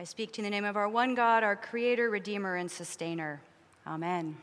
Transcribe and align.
I 0.00 0.04
speak 0.04 0.32
to 0.32 0.40
you 0.40 0.46
in 0.46 0.50
the 0.50 0.56
name 0.56 0.64
of 0.64 0.78
our 0.78 0.88
one 0.88 1.14
God, 1.14 1.42
our 1.42 1.54
Creator, 1.54 2.08
Redeemer, 2.08 2.56
and 2.56 2.70
Sustainer. 2.70 3.42
Amen. 3.86 4.34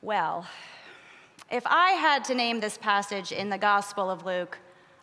Well, 0.00 0.46
if 1.50 1.62
I 1.66 1.90
had 1.90 2.24
to 2.24 2.34
name 2.34 2.58
this 2.58 2.78
passage 2.78 3.32
in 3.32 3.50
the 3.50 3.58
Gospel 3.58 4.10
of 4.10 4.24
Luke, 4.24 4.56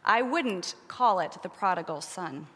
I 0.03 0.23
wouldn't 0.23 0.73
call 0.87 1.19
it 1.19 1.37
the 1.43 1.49
prodigal 1.49 2.01
son. 2.01 2.47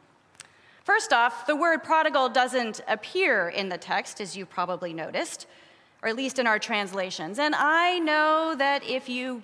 First 0.84 1.14
off, 1.14 1.46
the 1.46 1.56
word 1.56 1.84
prodigal 1.84 2.30
doesn't 2.30 2.82
appear 2.88 3.50
in 3.50 3.70
the 3.70 3.78
text, 3.78 4.20
as 4.20 4.36
you 4.36 4.48
probably 4.48 4.92
noticed, 4.92 5.46
or 6.02 6.10
at 6.10 6.16
least 6.16 6.40
in 6.40 6.48
our 6.48 6.58
translations. 6.58 7.38
And 7.38 7.54
I 7.54 8.00
know 8.00 8.56
that 8.58 8.84
if 8.84 9.08
you 9.08 9.44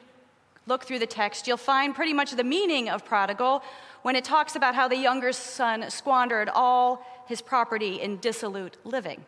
look 0.68 0.86
through 0.86 1.00
the 1.00 1.08
text, 1.08 1.48
you'll 1.48 1.58
find 1.58 1.94
pretty 1.94 2.14
much 2.14 2.32
the 2.32 2.44
meaning 2.44 2.90
of 2.90 3.04
prodigal 3.06 3.64
when 4.02 4.16
it 4.16 4.24
talks 4.24 4.56
about 4.56 4.76
how 4.76 4.88
the 4.88 4.98
younger 4.98 5.32
son 5.32 5.90
squandered 5.90 6.50
all 6.50 7.06
his 7.28 7.42
property 7.42 8.02
in 8.02 8.18
dissolute 8.18 8.78
living. 8.84 9.26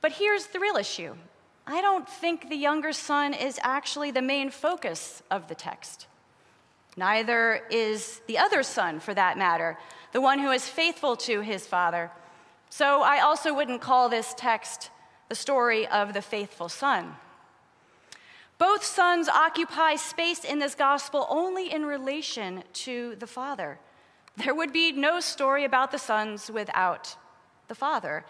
But 0.00 0.12
here's 0.12 0.46
the 0.48 0.60
real 0.60 0.76
issue 0.76 1.14
I 1.66 1.80
don't 1.80 2.08
think 2.08 2.48
the 2.50 2.56
younger 2.56 2.92
son 2.92 3.32
is 3.32 3.58
actually 3.62 4.10
the 4.10 4.22
main 4.22 4.50
focus 4.50 5.22
of 5.30 5.48
the 5.48 5.54
text. 5.54 6.06
Neither 6.96 7.62
is 7.70 8.20
the 8.26 8.38
other 8.38 8.62
son, 8.62 9.00
for 9.00 9.14
that 9.14 9.38
matter, 9.38 9.78
the 10.12 10.20
one 10.20 10.38
who 10.38 10.50
is 10.50 10.68
faithful 10.68 11.16
to 11.16 11.40
his 11.40 11.66
father. 11.66 12.10
So 12.70 13.02
I 13.02 13.20
also 13.20 13.54
wouldn't 13.54 13.80
call 13.80 14.08
this 14.08 14.34
text 14.36 14.90
the 15.28 15.34
story 15.34 15.86
of 15.88 16.12
the 16.12 16.22
faithful 16.22 16.68
son. 16.68 17.16
Both 18.70 18.82
sons 18.82 19.28
occupy 19.28 19.96
space 19.96 20.42
in 20.42 20.58
this 20.58 20.74
gospel 20.74 21.26
only 21.28 21.70
in 21.70 21.84
relation 21.84 22.64
to 22.84 23.14
the 23.16 23.26
father. 23.26 23.78
There 24.38 24.54
would 24.54 24.72
be 24.72 24.90
no 24.90 25.20
story 25.20 25.66
about 25.66 25.92
the 25.92 25.98
sons 25.98 26.50
without 26.50 27.14
the 27.68 27.74
father. 27.74 28.24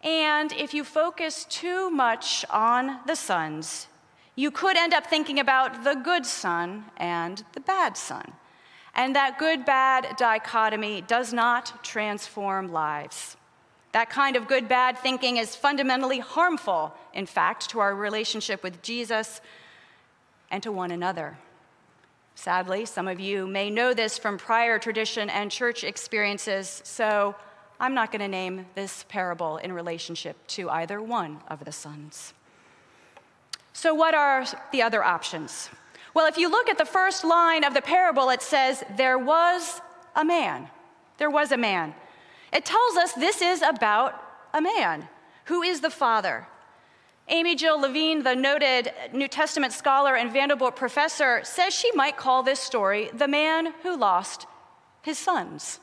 And 0.00 0.52
if 0.52 0.72
you 0.72 0.84
focus 0.84 1.44
too 1.46 1.90
much 1.90 2.44
on 2.50 3.00
the 3.04 3.16
sons, 3.16 3.88
you 4.36 4.52
could 4.52 4.76
end 4.76 4.94
up 4.94 5.08
thinking 5.08 5.40
about 5.40 5.82
the 5.82 5.94
good 5.94 6.24
son 6.24 6.84
and 6.96 7.42
the 7.52 7.58
bad 7.74 7.96
son. 7.96 8.32
And 8.94 9.16
that 9.16 9.40
good 9.40 9.64
bad 9.64 10.16
dichotomy 10.16 11.00
does 11.00 11.32
not 11.32 11.82
transform 11.82 12.68
lives. 12.68 13.36
That 13.96 14.10
kind 14.10 14.36
of 14.36 14.46
good 14.46 14.68
bad 14.68 14.98
thinking 14.98 15.38
is 15.38 15.56
fundamentally 15.56 16.18
harmful, 16.18 16.92
in 17.14 17.24
fact, 17.24 17.70
to 17.70 17.80
our 17.80 17.94
relationship 17.94 18.62
with 18.62 18.82
Jesus 18.82 19.40
and 20.50 20.62
to 20.64 20.70
one 20.70 20.90
another. 20.90 21.38
Sadly, 22.34 22.84
some 22.84 23.08
of 23.08 23.18
you 23.20 23.46
may 23.46 23.70
know 23.70 23.94
this 23.94 24.18
from 24.18 24.36
prior 24.36 24.78
tradition 24.78 25.30
and 25.30 25.50
church 25.50 25.82
experiences, 25.82 26.82
so 26.84 27.36
I'm 27.80 27.94
not 27.94 28.12
going 28.12 28.20
to 28.20 28.28
name 28.28 28.66
this 28.74 29.06
parable 29.08 29.56
in 29.56 29.72
relationship 29.72 30.36
to 30.48 30.68
either 30.68 31.00
one 31.00 31.40
of 31.48 31.64
the 31.64 31.72
sons. 31.72 32.34
So, 33.72 33.94
what 33.94 34.14
are 34.14 34.44
the 34.72 34.82
other 34.82 35.02
options? 35.02 35.70
Well, 36.12 36.26
if 36.26 36.36
you 36.36 36.50
look 36.50 36.68
at 36.68 36.76
the 36.76 36.84
first 36.84 37.24
line 37.24 37.64
of 37.64 37.72
the 37.72 37.80
parable, 37.80 38.28
it 38.28 38.42
says, 38.42 38.84
There 38.98 39.16
was 39.16 39.80
a 40.14 40.22
man. 40.22 40.68
There 41.16 41.30
was 41.30 41.50
a 41.50 41.56
man. 41.56 41.94
It 42.52 42.64
tells 42.64 42.96
us 42.96 43.12
this 43.12 43.42
is 43.42 43.62
about 43.62 44.22
a 44.54 44.60
man 44.60 45.08
who 45.46 45.62
is 45.62 45.80
the 45.80 45.90
father. 45.90 46.46
Amy 47.28 47.56
Jill 47.56 47.80
Levine, 47.80 48.22
the 48.22 48.36
noted 48.36 48.92
New 49.12 49.26
Testament 49.26 49.72
scholar 49.72 50.14
and 50.14 50.32
Vanderbilt 50.32 50.76
professor, 50.76 51.40
says 51.42 51.74
she 51.74 51.90
might 51.92 52.16
call 52.16 52.42
this 52.42 52.60
story 52.60 53.10
The 53.12 53.26
Man 53.26 53.74
Who 53.82 53.96
Lost 53.96 54.46
His 55.02 55.18
Sons. 55.18 55.80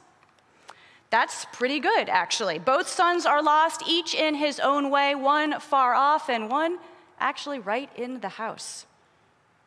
That's 1.10 1.46
pretty 1.54 1.80
good, 1.80 2.10
actually. 2.10 2.60
Both 2.60 2.88
sons 2.88 3.26
are 3.26 3.44
lost, 3.44 3.84
each 3.88 4.16
in 4.16 4.36
his 4.36 4.60
own 4.60 4.90
way, 4.90 5.14
one 5.14 5.60
far 5.60 5.94
off 5.94 6.30
and 6.30 6.50
one 6.50 6.80
actually 7.20 7.60
right 7.60 7.90
in 7.96 8.22
the 8.22 8.30
house. 8.30 8.86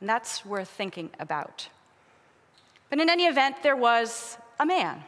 And 0.00 0.08
that's 0.08 0.44
worth 0.44 0.68
thinking 0.68 1.10
about. 1.20 1.68
But 2.90 3.00
in 3.00 3.08
any 3.08 3.26
event, 3.26 3.62
there 3.62 3.76
was 3.76 4.38
a 4.58 4.66
man. 4.66 5.04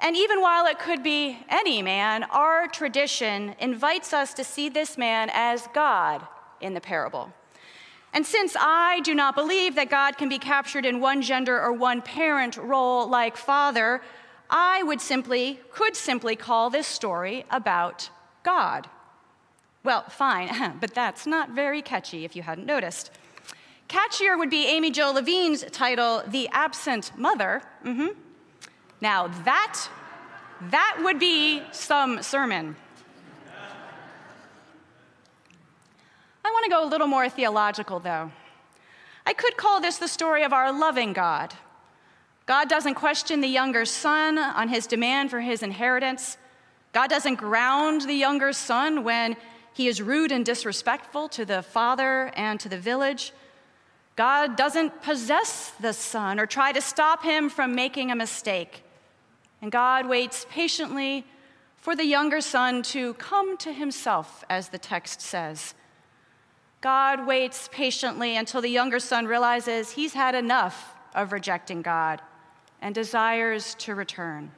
And 0.00 0.16
even 0.16 0.42
while 0.42 0.66
it 0.66 0.78
could 0.78 1.02
be 1.02 1.38
any 1.48 1.82
man, 1.82 2.24
our 2.24 2.68
tradition 2.68 3.54
invites 3.58 4.12
us 4.12 4.34
to 4.34 4.44
see 4.44 4.68
this 4.68 4.98
man 4.98 5.30
as 5.32 5.66
God 5.72 6.26
in 6.60 6.74
the 6.74 6.80
parable. 6.80 7.32
And 8.12 8.24
since 8.24 8.56
I 8.58 9.00
do 9.00 9.14
not 9.14 9.34
believe 9.34 9.74
that 9.74 9.90
God 9.90 10.16
can 10.16 10.28
be 10.28 10.38
captured 10.38 10.86
in 10.86 11.00
one 11.00 11.22
gender 11.22 11.60
or 11.60 11.72
one 11.72 12.02
parent 12.02 12.56
role 12.56 13.08
like 13.08 13.36
father, 13.36 14.02
I 14.48 14.82
would 14.82 15.00
simply, 15.00 15.60
could 15.70 15.96
simply 15.96 16.36
call 16.36 16.70
this 16.70 16.86
story 16.86 17.44
about 17.50 18.10
God. 18.42 18.88
Well, 19.82 20.04
fine, 20.08 20.76
but 20.80 20.94
that's 20.94 21.26
not 21.26 21.50
very 21.50 21.82
catchy 21.82 22.24
if 22.24 22.36
you 22.36 22.42
hadn't 22.42 22.66
noticed. 22.66 23.10
Catchier 23.88 24.36
would 24.36 24.50
be 24.50 24.66
Amy 24.66 24.90
Jo 24.90 25.12
Levine's 25.12 25.64
title, 25.70 26.22
The 26.26 26.48
Absent 26.52 27.12
Mother. 27.16 27.62
Mm-hmm. 27.84 28.18
Now, 29.00 29.28
that, 29.44 29.88
that 30.70 30.98
would 31.02 31.18
be 31.18 31.62
some 31.72 32.22
sermon. 32.22 32.76
I 36.44 36.50
want 36.50 36.64
to 36.64 36.70
go 36.70 36.84
a 36.84 36.88
little 36.88 37.06
more 37.08 37.28
theological, 37.28 38.00
though. 38.00 38.30
I 39.26 39.32
could 39.32 39.56
call 39.56 39.80
this 39.80 39.98
the 39.98 40.08
story 40.08 40.44
of 40.44 40.52
our 40.52 40.72
loving 40.72 41.12
God. 41.12 41.54
God 42.46 42.68
doesn't 42.68 42.94
question 42.94 43.40
the 43.40 43.48
younger 43.48 43.84
son 43.84 44.38
on 44.38 44.68
his 44.68 44.86
demand 44.86 45.30
for 45.30 45.40
his 45.40 45.62
inheritance. 45.64 46.38
God 46.92 47.10
doesn't 47.10 47.34
ground 47.34 48.02
the 48.02 48.14
younger 48.14 48.52
son 48.52 49.02
when 49.02 49.36
he 49.74 49.88
is 49.88 50.00
rude 50.00 50.32
and 50.32 50.46
disrespectful 50.46 51.28
to 51.30 51.44
the 51.44 51.62
father 51.62 52.30
and 52.36 52.58
to 52.60 52.68
the 52.68 52.78
village. 52.78 53.32
God 54.14 54.56
doesn't 54.56 55.02
possess 55.02 55.72
the 55.80 55.92
son 55.92 56.40
or 56.40 56.46
try 56.46 56.72
to 56.72 56.80
stop 56.80 57.22
him 57.22 57.50
from 57.50 57.74
making 57.74 58.10
a 58.10 58.16
mistake. 58.16 58.82
And 59.62 59.72
God 59.72 60.08
waits 60.08 60.46
patiently 60.50 61.24
for 61.76 61.94
the 61.94 62.04
younger 62.04 62.40
son 62.40 62.82
to 62.82 63.14
come 63.14 63.56
to 63.58 63.72
himself, 63.72 64.44
as 64.50 64.68
the 64.68 64.78
text 64.78 65.20
says. 65.20 65.74
God 66.80 67.26
waits 67.26 67.68
patiently 67.72 68.36
until 68.36 68.60
the 68.60 68.68
younger 68.68 69.00
son 69.00 69.26
realizes 69.26 69.92
he's 69.92 70.14
had 70.14 70.34
enough 70.34 70.94
of 71.14 71.32
rejecting 71.32 71.82
God 71.82 72.20
and 72.80 72.94
desires 72.94 73.74
to 73.76 73.94
return. 73.94 74.50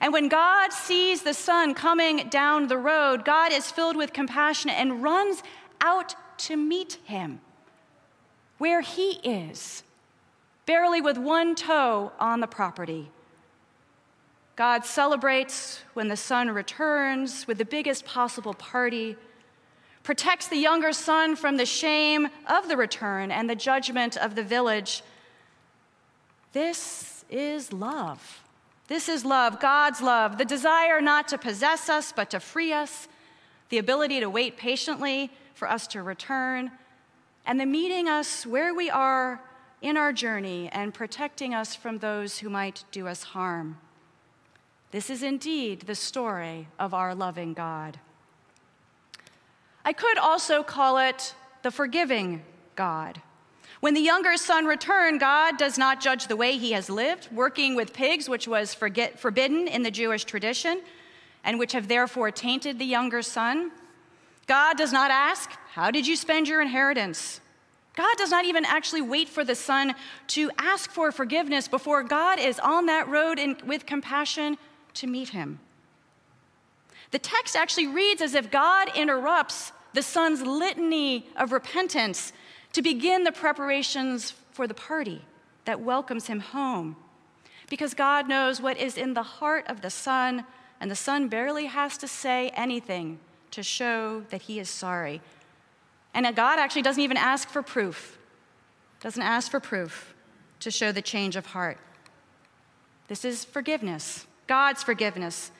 And 0.00 0.12
when 0.12 0.28
God 0.28 0.72
sees 0.72 1.22
the 1.22 1.34
son 1.34 1.74
coming 1.74 2.28
down 2.28 2.68
the 2.68 2.78
road, 2.78 3.24
God 3.24 3.52
is 3.52 3.70
filled 3.70 3.96
with 3.96 4.12
compassion 4.12 4.70
and 4.70 5.02
runs 5.02 5.42
out 5.80 6.14
to 6.38 6.56
meet 6.56 6.98
him 7.04 7.40
where 8.58 8.80
he 8.80 9.18
is, 9.22 9.82
barely 10.66 11.00
with 11.00 11.18
one 11.18 11.54
toe 11.54 12.12
on 12.18 12.40
the 12.40 12.46
property. 12.46 13.10
God 14.56 14.84
celebrates 14.84 15.82
when 15.94 16.08
the 16.08 16.16
son 16.16 16.50
returns 16.50 17.46
with 17.46 17.58
the 17.58 17.64
biggest 17.64 18.04
possible 18.04 18.54
party, 18.54 19.16
protects 20.04 20.46
the 20.46 20.56
younger 20.56 20.92
son 20.92 21.34
from 21.34 21.56
the 21.56 21.66
shame 21.66 22.28
of 22.46 22.68
the 22.68 22.76
return 22.76 23.30
and 23.30 23.50
the 23.50 23.56
judgment 23.56 24.16
of 24.16 24.36
the 24.36 24.44
village. 24.44 25.02
This 26.52 27.24
is 27.28 27.72
love. 27.72 28.42
This 28.86 29.08
is 29.08 29.24
love, 29.24 29.60
God's 29.60 30.02
love, 30.02 30.36
the 30.36 30.44
desire 30.44 31.00
not 31.00 31.26
to 31.28 31.38
possess 31.38 31.88
us, 31.88 32.12
but 32.12 32.30
to 32.30 32.38
free 32.38 32.72
us, 32.72 33.08
the 33.70 33.78
ability 33.78 34.20
to 34.20 34.28
wait 34.28 34.56
patiently 34.58 35.30
for 35.54 35.68
us 35.68 35.86
to 35.88 36.02
return, 36.02 36.70
and 37.46 37.58
the 37.58 37.66
meeting 37.66 38.08
us 38.08 38.46
where 38.46 38.74
we 38.74 38.90
are 38.90 39.40
in 39.80 39.96
our 39.96 40.12
journey 40.12 40.68
and 40.70 40.92
protecting 40.92 41.54
us 41.54 41.74
from 41.74 41.98
those 41.98 42.38
who 42.38 42.50
might 42.50 42.84
do 42.90 43.08
us 43.08 43.22
harm. 43.22 43.78
This 44.94 45.10
is 45.10 45.24
indeed 45.24 45.80
the 45.80 45.96
story 45.96 46.68
of 46.78 46.94
our 46.94 47.16
loving 47.16 47.52
God. 47.52 47.98
I 49.84 49.92
could 49.92 50.18
also 50.18 50.62
call 50.62 50.98
it 50.98 51.34
the 51.64 51.72
forgiving 51.72 52.44
God. 52.76 53.20
When 53.80 53.94
the 53.94 54.00
younger 54.00 54.36
son 54.36 54.66
returned, 54.66 55.18
God 55.18 55.58
does 55.58 55.78
not 55.78 56.00
judge 56.00 56.28
the 56.28 56.36
way 56.36 56.58
he 56.58 56.70
has 56.74 56.88
lived, 56.88 57.28
working 57.32 57.74
with 57.74 57.92
pigs, 57.92 58.28
which 58.28 58.46
was 58.46 58.72
forget, 58.72 59.18
forbidden 59.18 59.66
in 59.66 59.82
the 59.82 59.90
Jewish 59.90 60.22
tradition, 60.22 60.80
and 61.42 61.58
which 61.58 61.72
have 61.72 61.88
therefore 61.88 62.30
tainted 62.30 62.78
the 62.78 62.84
younger 62.84 63.20
son. 63.20 63.72
God 64.46 64.76
does 64.76 64.92
not 64.92 65.10
ask, 65.10 65.50
How 65.72 65.90
did 65.90 66.06
you 66.06 66.14
spend 66.14 66.46
your 66.46 66.62
inheritance? 66.62 67.40
God 67.96 68.16
does 68.16 68.30
not 68.30 68.44
even 68.44 68.64
actually 68.64 69.02
wait 69.02 69.28
for 69.28 69.42
the 69.42 69.56
son 69.56 69.96
to 70.28 70.52
ask 70.56 70.88
for 70.92 71.10
forgiveness 71.10 71.66
before 71.66 72.04
God 72.04 72.38
is 72.38 72.60
on 72.60 72.86
that 72.86 73.08
road 73.08 73.40
in, 73.40 73.56
with 73.66 73.86
compassion 73.86 74.56
to 74.94 75.06
meet 75.06 75.30
him. 75.30 75.60
The 77.10 77.18
text 77.18 77.54
actually 77.54 77.86
reads 77.86 78.20
as 78.20 78.34
if 78.34 78.50
God 78.50 78.88
interrupts 78.96 79.72
the 79.92 80.02
son's 80.02 80.42
litany 80.42 81.26
of 81.36 81.52
repentance 81.52 82.32
to 82.72 82.82
begin 82.82 83.24
the 83.24 83.32
preparations 83.32 84.32
for 84.52 84.66
the 84.66 84.74
party. 84.74 85.22
that 85.64 85.80
welcomes 85.80 86.26
him 86.26 86.40
home. 86.40 86.96
Because 87.70 87.94
God 87.94 88.28
knows 88.28 88.60
what 88.60 88.76
is 88.76 88.96
in 88.96 89.14
the 89.14 89.22
heart 89.22 89.64
of 89.68 89.80
the 89.80 89.90
Son, 89.90 90.44
and 90.80 90.90
the 90.90 90.96
Son 90.96 91.28
barely 91.28 91.66
has 91.66 91.96
to 91.98 92.08
say 92.08 92.50
anything 92.50 93.18
to 93.50 93.62
show 93.62 94.24
that 94.30 94.42
he 94.42 94.58
is 94.58 94.68
sorry. 94.68 95.20
And 96.12 96.24
God 96.36 96.58
actually 96.58 96.82
doesn't 96.82 97.02
even 97.02 97.16
ask 97.16 97.48
for 97.48 97.62
proof, 97.62 98.18
doesn't 99.00 99.22
ask 99.22 99.50
for 99.50 99.60
proof 99.60 100.14
to 100.60 100.70
show 100.70 100.92
the 100.92 101.02
change 101.02 101.36
of 101.36 101.46
heart. 101.46 101.78
This 103.08 103.24
is 103.24 103.44
forgiveness, 103.44 104.26
God's 104.46 104.82
forgiveness, 104.82 105.50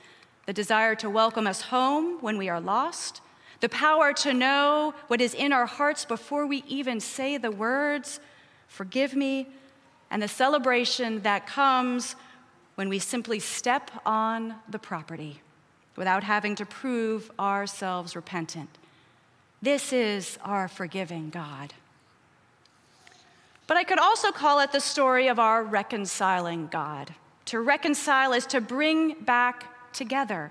the 0.47 0.53
desire 0.53 0.95
to 0.97 1.09
welcome 1.09 1.47
us 1.47 1.63
home 1.63 2.19
when 2.21 2.37
we 2.37 2.49
are 2.49 2.61
lost, 2.61 3.21
the 3.61 3.69
power 3.69 4.13
to 4.13 4.35
know 4.35 4.95
what 5.07 5.21
is 5.21 5.35
in 5.35 5.53
our 5.53 5.67
hearts 5.67 6.05
before 6.05 6.47
we 6.47 6.63
even 6.69 7.01
say 7.01 7.39
the 7.39 7.51
words, 7.51 8.21
forgive 8.69 9.15
me, 9.15 9.49
and 10.11 10.23
the 10.23 10.29
celebration 10.29 11.23
that 11.23 11.47
comes 11.47 12.15
when 12.75 12.89
we 12.89 12.99
simply 12.99 13.39
step 13.39 13.91
on 14.05 14.57
the 14.69 14.79
property 14.79 15.41
without 15.97 16.25
having 16.25 16.55
to 16.57 16.67
prove 16.67 17.31
ourselves 17.39 18.15
repentant. 18.17 18.69
This 19.63 19.93
is 19.93 20.39
our 20.45 20.69
forgiving 20.69 21.31
God. 21.31 21.73
But 23.67 23.77
I 23.77 23.85
could 23.85 23.99
also 23.99 24.31
call 24.31 24.61
it 24.61 24.73
the 24.73 24.81
story 24.81 25.29
of 25.29 25.39
our 25.39 25.65
reconciling 25.65 26.67
God. 26.67 27.15
To 27.47 27.61
reconcile 27.61 28.33
is 28.33 28.47
to 28.47 28.61
bring 28.61 29.21
back 29.21 29.93
together. 29.93 30.51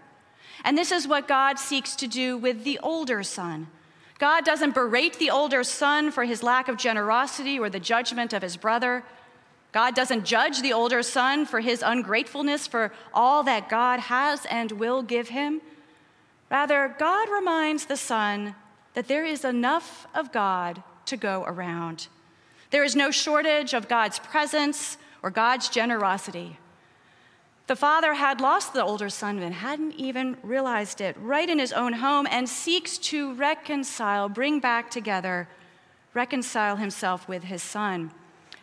And 0.64 0.78
this 0.78 0.92
is 0.92 1.08
what 1.08 1.28
God 1.28 1.60
seeks 1.60 1.96
to 1.98 2.08
do 2.08 2.38
with 2.38 2.64
the 2.64 2.80
older 2.80 3.24
son. 3.24 3.68
God 4.20 4.46
doesn't 4.46 4.76
berate 4.76 5.20
the 5.20 5.32
older 5.32 5.64
son 5.64 6.12
for 6.12 6.24
his 6.24 6.44
lack 6.44 6.68
of 6.68 6.78
generosity 6.78 7.60
or 7.60 7.70
the 7.70 7.80
judgment 7.80 8.32
of 8.32 8.42
his 8.42 8.56
brother. 8.56 9.04
God 9.72 9.96
doesn't 9.96 10.24
judge 10.24 10.62
the 10.62 10.72
older 10.72 11.02
son 11.02 11.46
for 11.46 11.60
his 11.60 11.84
ungratefulness 11.86 12.68
for 12.68 12.94
all 13.14 13.44
that 13.44 13.70
God 13.70 14.00
has 14.00 14.46
and 14.46 14.72
will 14.74 15.02
give 15.02 15.30
him. 15.30 15.62
Rather, 16.52 16.96
God 17.00 17.28
reminds 17.30 17.86
the 17.86 17.98
son 17.98 18.56
that 18.94 19.08
there 19.08 19.26
is 19.26 19.44
enough 19.44 20.06
of 20.14 20.32
God 20.32 20.84
to 21.08 21.18
go 21.18 21.44
around. 21.48 22.08
There 22.70 22.84
is 22.84 22.96
no 22.96 23.10
shortage 23.10 23.74
of 23.74 23.90
God's 23.90 24.20
presence 24.20 24.98
or 25.24 25.32
God's 25.32 25.70
generosity. 25.70 26.58
The 27.68 27.76
father 27.78 28.14
had 28.16 28.42
lost 28.42 28.74
the 28.74 28.84
older 28.84 29.10
son 29.10 29.40
and 29.40 29.56
hadn't 29.56 29.96
even 29.96 30.38
realized 30.44 31.00
it 31.00 31.16
right 31.20 31.50
in 31.50 31.60
his 31.60 31.72
own 31.72 31.94
home 31.94 32.28
and 32.30 32.48
seeks 32.48 32.98
to 33.00 33.34
reconcile, 33.36 34.28
bring 34.28 34.60
back 34.60 34.92
together, 34.92 35.48
reconcile 36.14 36.76
himself 36.76 37.28
with 37.28 37.46
his 37.46 37.64
son. 37.64 38.12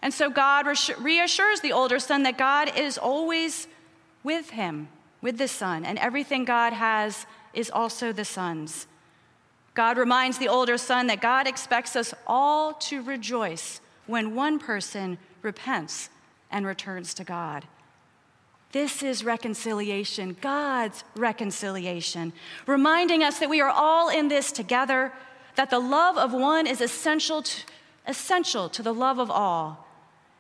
And 0.03 0.13
so 0.13 0.29
God 0.31 0.67
reassures 0.99 1.61
the 1.61 1.73
older 1.73 1.99
son 1.99 2.23
that 2.25 2.39
God 2.39 2.77
is 2.79 2.99
always 2.99 3.69
with 4.23 4.51
him, 4.51 4.89
with 5.23 5.39
the 5.39 5.49
son, 5.49 5.85
and 5.85 5.99
everything 5.99 6.45
God 6.45 6.75
has 6.75 7.27
is 7.55 7.71
also 7.71 8.13
the 8.13 8.25
son's. 8.25 8.87
God 9.75 9.97
reminds 9.97 10.39
the 10.39 10.49
older 10.49 10.77
son 10.77 11.07
that 11.07 11.21
God 11.23 11.47
expects 11.47 11.97
us 11.97 12.13
all 12.27 12.75
to 12.75 13.03
rejoice 13.03 13.81
when 14.07 14.35
one 14.35 14.59
person 14.59 15.17
repents 15.43 16.11
and 16.51 16.67
returns 16.67 17.15
to 17.15 17.25
God. 17.25 17.67
This 18.73 19.03
is 19.03 19.25
reconciliation, 19.25 20.37
God's 20.41 21.03
reconciliation, 21.17 22.33
reminding 22.67 23.25
us 23.25 23.41
that 23.41 23.51
we 23.51 23.61
are 23.61 23.71
all 23.71 24.09
in 24.09 24.29
this 24.29 24.53
together, 24.53 25.13
that 25.57 25.71
the 25.71 25.81
love 25.81 26.17
of 26.17 26.33
one 26.33 26.69
is 26.69 26.81
essential 26.81 27.43
to, 27.43 27.63
essential 28.07 28.69
to 28.69 28.83
the 28.83 28.95
love 28.95 29.19
of 29.19 29.29
all, 29.29 29.89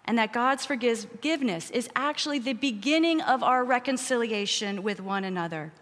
and 0.05 0.17
that 0.17 0.33
God's 0.33 0.65
forgiveness 0.65 1.71
is 1.71 1.91
actually 1.97 2.39
the 2.39 2.53
beginning 2.53 3.21
of 3.21 3.43
our 3.43 3.65
reconciliation 3.65 4.85
with 4.85 5.01
one 5.01 5.25
another. 5.25 5.73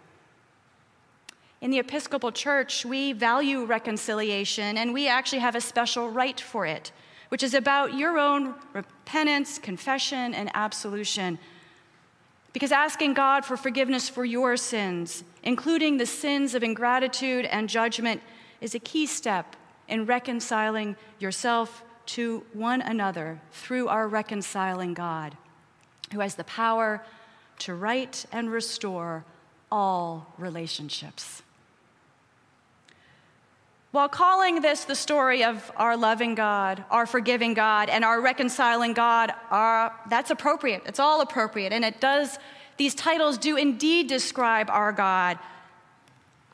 In 1.61 1.69
the 1.69 1.79
Episcopal 1.79 2.31
Church, 2.31 2.83
we 2.83 3.13
value 3.13 3.63
reconciliation, 3.63 4.77
and 4.77 4.91
we 4.91 5.07
actually 5.07 5.39
have 5.39 5.55
a 5.55 5.61
special 5.61 6.09
rite 6.09 6.41
for 6.41 6.65
it, 6.65 6.91
which 7.29 7.43
is 7.43 7.53
about 7.53 7.93
your 7.93 8.17
own 8.17 8.55
repentance, 8.73 9.59
confession, 9.59 10.33
and 10.33 10.49
absolution. 10.55 11.37
Because 12.59 12.73
asking 12.73 13.13
God 13.13 13.45
for 13.45 13.55
forgiveness 13.55 14.09
for 14.09 14.25
your 14.25 14.57
sins, 14.57 15.23
including 15.43 15.95
the 15.95 16.05
sins 16.05 16.53
of 16.53 16.61
ingratitude 16.61 17.45
and 17.45 17.69
judgment, 17.69 18.21
is 18.59 18.75
a 18.75 18.79
key 18.79 19.05
step 19.05 19.55
in 19.87 20.05
reconciling 20.05 20.97
yourself 21.19 21.85
to 22.07 22.45
one 22.51 22.81
another 22.81 23.39
through 23.53 23.87
our 23.87 24.09
reconciling 24.09 24.93
God, 24.93 25.37
who 26.11 26.19
has 26.19 26.35
the 26.35 26.43
power 26.43 27.01
to 27.59 27.75
right 27.75 28.25
and 28.29 28.51
restore 28.51 29.23
all 29.71 30.33
relationships. 30.37 31.41
While 33.91 34.09
calling 34.09 34.61
this 34.61 34.83
the 34.83 34.95
story 34.95 35.43
of 35.43 35.71
our 35.75 35.97
loving 35.97 36.35
God, 36.35 36.83
our 36.91 37.07
forgiving 37.07 37.55
God, 37.55 37.89
and 37.89 38.05
our 38.05 38.21
reconciling 38.21 38.93
God, 38.93 39.33
are, 39.49 39.95
that's 40.09 40.29
appropriate. 40.29 40.83
It's 40.85 40.99
all 40.99 41.21
appropriate. 41.21 41.73
And 41.73 41.83
it 41.83 41.99
does, 41.99 42.37
these 42.77 42.93
titles 42.93 43.37
do 43.39 43.57
indeed 43.57 44.07
describe 44.07 44.69
our 44.69 44.91
God. 44.91 45.39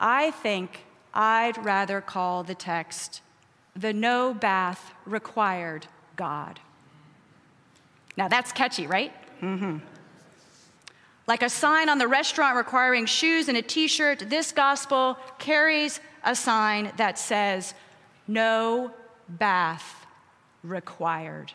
I 0.00 0.30
think 0.30 0.84
I'd 1.12 1.62
rather 1.62 2.00
call 2.00 2.42
the 2.42 2.54
text 2.54 3.20
the 3.74 3.92
no 3.92 4.32
bath 4.32 4.94
required 5.04 5.86
God. 6.16 6.60
Now 8.16 8.28
that's 8.28 8.52
catchy, 8.52 8.86
right? 8.86 9.12
Mm-hmm. 9.42 9.78
Like 11.26 11.42
a 11.42 11.50
sign 11.50 11.88
on 11.88 11.98
the 11.98 12.06
restaurant 12.06 12.56
requiring 12.56 13.06
shoes 13.06 13.48
and 13.48 13.56
a 13.56 13.62
t 13.62 13.88
shirt, 13.88 14.24
this 14.28 14.52
gospel 14.52 15.18
carries 15.38 16.00
a 16.24 16.34
sign 16.34 16.92
that 16.96 17.18
says, 17.18 17.74
no 18.28 18.92
bath 19.28 20.06
required. 20.62 21.52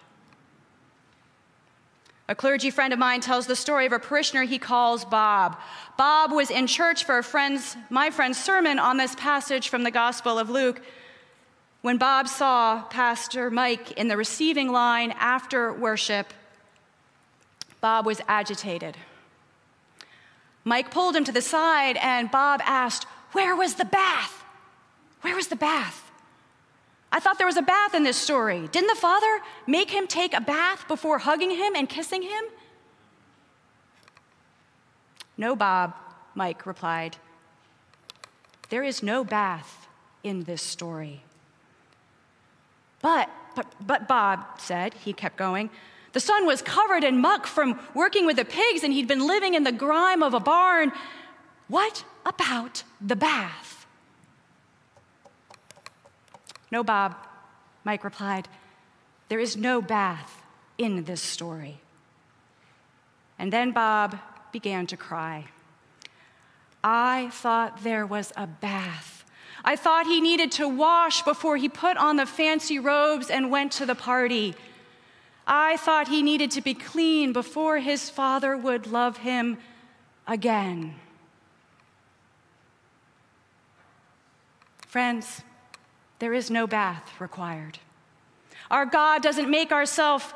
A 2.28 2.36
clergy 2.36 2.70
friend 2.70 2.94
of 2.94 3.00
mine 3.00 3.20
tells 3.20 3.46
the 3.46 3.56
story 3.56 3.86
of 3.86 3.92
a 3.92 4.00
parishioner 4.00 4.44
he 4.44 4.58
calls 4.58 5.04
Bob. 5.04 5.58
Bob 5.98 6.32
was 6.32 6.50
in 6.50 6.66
church 6.66 7.04
for 7.04 7.18
a 7.18 7.24
friend's, 7.24 7.76
my 7.90 8.10
friend's 8.10 8.42
sermon 8.42 8.80
on 8.80 8.96
this 8.96 9.16
passage 9.16 9.68
from 9.68 9.84
the 9.84 9.92
Gospel 9.92 10.40
of 10.40 10.50
Luke 10.50 10.82
when 11.82 11.98
Bob 11.98 12.28
saw 12.28 12.84
Pastor 12.84 13.50
Mike 13.50 13.94
in 13.94 14.08
the 14.08 14.16
receiving 14.16 14.72
line 14.72 15.14
after 15.18 15.74
worship, 15.74 16.32
Bob 17.82 18.06
was 18.06 18.22
agitated. 18.28 18.96
Mike 20.64 20.92
pulled 20.92 21.16
him 21.16 21.24
to 21.24 21.32
the 21.32 21.42
side, 21.42 21.98
and 21.98 22.30
Bob 22.30 22.62
asked, 22.64 23.06
Where 23.32 23.56
was 23.56 23.76
the 23.76 23.86
bath? 23.86 24.44
Where 25.22 25.36
was 25.36 25.48
the 25.48 25.56
bath? 25.56 26.12
I 27.12 27.20
thought 27.20 27.38
there 27.38 27.48
was 27.48 27.58
a 27.58 27.62
bath 27.62 27.94
in 27.94 28.04
this 28.04 28.18
story. 28.18 28.70
Didn't 28.72 28.88
the 28.88 28.96
father 28.96 29.42
make 29.68 29.92
him 29.92 30.08
take 30.08 30.34
a 30.34 30.42
bath 30.42 30.88
before 30.88 31.20
hugging 31.20 31.52
him 31.52 31.76
and 31.76 31.90
kissing 31.90 32.22
him? 32.22 32.46
No, 35.38 35.56
Bob, 35.56 35.94
Mike 36.36 36.66
replied. 36.66 37.18
There 38.70 38.84
is 38.84 39.04
no 39.04 39.24
bath 39.24 39.88
in 40.24 40.44
this 40.44 40.62
story. 40.62 41.24
But, 43.02 43.30
but, 43.56 43.68
but 43.86 44.08
Bob 44.08 44.46
said, 44.60 44.94
he 44.94 45.12
kept 45.12 45.36
going, 45.36 45.70
the 46.14 46.20
son 46.20 46.46
was 46.46 46.62
covered 46.62 47.04
in 47.04 47.20
muck 47.20 47.48
from 47.48 47.80
working 47.94 48.26
with 48.26 48.36
the 48.36 48.46
pigs 48.46 48.84
and 48.84 48.94
he'd 48.94 49.08
been 49.08 49.26
living 49.26 49.54
in 49.54 49.64
the 49.64 49.72
grime 49.72 50.22
of 50.24 50.34
a 50.34 50.40
barn. 50.40 50.92
What 51.68 52.04
about 52.26 52.84
the 53.00 53.16
bath? 53.16 53.86
No, 56.72 56.84
Bob, 56.84 57.16
Mike 57.84 58.04
replied. 58.04 58.48
There 59.30 59.40
is 59.40 59.56
no 59.56 59.82
bath 59.82 60.44
in 60.78 61.04
this 61.04 61.22
story. 61.22 61.80
And 63.40 63.52
then 63.52 63.72
Bob 63.72 64.18
began 64.52 64.88
to 64.88 64.98
cry. 64.98 65.46
I 66.84 67.30
thought 67.32 67.84
there 67.84 68.06
was 68.06 68.34
a 68.36 68.48
bath 68.48 69.22
I 69.64 69.76
thought 69.76 70.08
he 70.08 70.22
needed 70.22 70.52
to 70.54 70.68
wash 70.68 71.22
before 71.22 71.58
he 71.58 71.70
put 71.70 71.98
on 71.98 72.16
the 72.16 72.26
fancy 72.26 72.80
robes 72.80 73.30
and 73.30 73.52
went 73.52 73.72
to 73.74 73.86
the 73.86 73.96
party. 73.96 74.56
I 75.54 75.76
thought 75.76 76.08
he 76.08 76.24
needed 76.24 76.50
to 76.52 76.62
be 76.62 76.74
clean 76.74 77.34
before 77.34 77.80
his 77.80 78.10
father 78.10 78.56
would 78.56 78.88
love 78.88 79.18
him 79.18 79.58
again. 80.26 80.96
Friends, 84.88 85.42
there 86.20 86.34
is 86.34 86.50
no 86.50 86.68
bath 86.68 87.20
required. 87.20 87.80
Our 88.70 88.86
God 88.86 89.22
doesn't 89.22 89.50
make 89.50 89.74
ourselves 89.74 90.34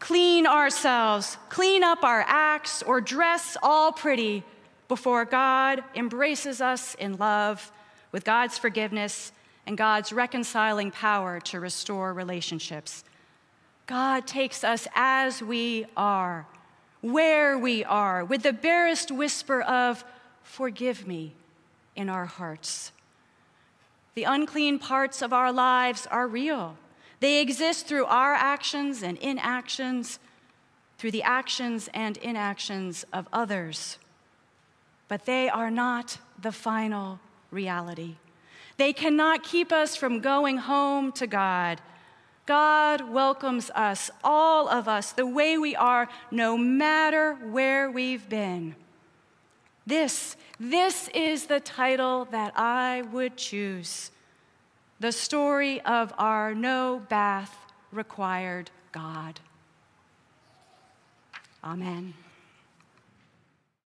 clean 0.00 0.46
ourselves, 0.46 1.38
clean 1.48 1.82
up 1.82 2.04
our 2.04 2.22
acts, 2.28 2.82
or 2.82 3.00
dress 3.00 3.56
all 3.62 3.90
pretty 3.90 4.44
before 4.86 5.24
God 5.24 5.82
embraces 5.94 6.60
us 6.60 6.94
in 6.96 7.16
love 7.16 7.72
with 8.12 8.22
God's 8.22 8.58
forgiveness 8.58 9.32
and 9.66 9.78
God's 9.78 10.12
reconciling 10.12 10.90
power 10.90 11.40
to 11.40 11.58
restore 11.58 12.12
relationships. 12.12 13.02
God 13.88 14.26
takes 14.26 14.64
us 14.64 14.86
as 14.94 15.42
we 15.42 15.86
are, 15.96 16.46
where 17.00 17.58
we 17.58 17.82
are, 17.84 18.22
with 18.22 18.42
the 18.42 18.52
barest 18.52 19.10
whisper 19.10 19.62
of, 19.62 20.04
Forgive 20.42 21.06
me, 21.06 21.32
in 21.96 22.10
our 22.10 22.26
hearts. 22.26 22.92
The 24.14 24.24
unclean 24.24 24.78
parts 24.78 25.22
of 25.22 25.32
our 25.32 25.50
lives 25.50 26.06
are 26.10 26.28
real. 26.28 26.76
They 27.20 27.40
exist 27.40 27.86
through 27.86 28.04
our 28.04 28.34
actions 28.34 29.02
and 29.02 29.16
inactions, 29.18 30.18
through 30.98 31.12
the 31.12 31.22
actions 31.22 31.88
and 31.94 32.18
inactions 32.18 33.06
of 33.10 33.26
others. 33.32 33.98
But 35.08 35.24
they 35.24 35.48
are 35.48 35.70
not 35.70 36.18
the 36.40 36.52
final 36.52 37.20
reality. 37.50 38.16
They 38.76 38.92
cannot 38.92 39.44
keep 39.44 39.72
us 39.72 39.96
from 39.96 40.20
going 40.20 40.58
home 40.58 41.10
to 41.12 41.26
God. 41.26 41.80
God 42.48 43.02
welcomes 43.10 43.68
us, 43.74 44.10
all 44.24 44.70
of 44.70 44.88
us, 44.88 45.12
the 45.12 45.26
way 45.26 45.58
we 45.58 45.76
are, 45.76 46.08
no 46.30 46.56
matter 46.56 47.34
where 47.34 47.90
we've 47.90 48.26
been. 48.26 48.74
This, 49.86 50.34
this 50.58 51.08
is 51.08 51.44
the 51.44 51.60
title 51.60 52.24
that 52.30 52.54
I 52.56 53.02
would 53.12 53.36
choose 53.36 54.10
the 54.98 55.12
story 55.12 55.82
of 55.82 56.14
our 56.16 56.54
no 56.54 57.02
bath 57.10 57.54
required 57.92 58.70
God. 58.92 59.40
Amen. 61.62 62.14